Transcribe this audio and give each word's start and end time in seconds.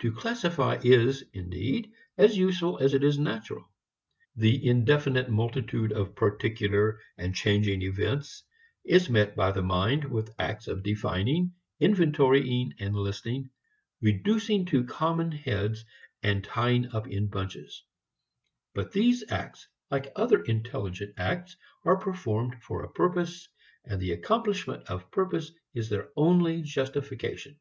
To 0.00 0.10
classify 0.10 0.80
is, 0.82 1.22
indeed, 1.32 1.92
as 2.18 2.36
useful 2.36 2.78
as 2.80 2.92
it 2.92 3.04
is 3.04 3.20
natural. 3.20 3.70
The 4.34 4.66
indefinite 4.68 5.30
multitude 5.30 5.92
of 5.92 6.16
particular 6.16 7.00
and 7.18 7.36
changing 7.36 7.82
events 7.82 8.42
is 8.82 9.08
met 9.08 9.36
by 9.36 9.52
the 9.52 9.62
mind 9.62 10.06
with 10.10 10.34
acts 10.40 10.66
of 10.66 10.82
defining, 10.82 11.52
inventorying 11.80 12.72
and 12.80 12.96
listing, 12.96 13.48
reducing 14.00 14.66
to 14.66 14.82
common 14.82 15.30
heads 15.30 15.84
and 16.20 16.42
tying 16.42 16.92
up 16.92 17.06
in 17.06 17.28
bunches. 17.28 17.84
But 18.74 18.90
these 18.90 19.22
acts 19.30 19.68
like 19.88 20.10
other 20.16 20.42
intelligent 20.42 21.14
acts 21.16 21.56
are 21.84 21.96
performed 21.96 22.60
for 22.60 22.82
a 22.82 22.90
purpose, 22.90 23.48
and 23.84 24.00
the 24.00 24.10
accomplishment 24.14 24.90
of 24.90 25.12
purpose 25.12 25.52
is 25.74 25.88
their 25.90 26.08
only 26.16 26.62
justification. 26.62 27.60